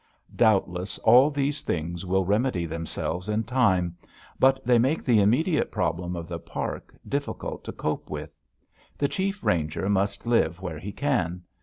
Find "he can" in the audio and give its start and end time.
10.79-11.43